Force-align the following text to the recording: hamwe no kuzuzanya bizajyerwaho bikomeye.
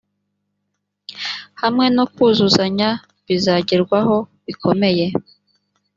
hamwe 1.61 1.85
no 1.95 2.05
kuzuzanya 2.13 2.89
bizajyerwaho 3.25 4.15
bikomeye. 4.45 5.05